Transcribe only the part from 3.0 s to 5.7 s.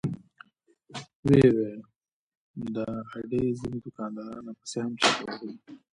اډې ځنې دوکانداران راپسې هم چغې وهي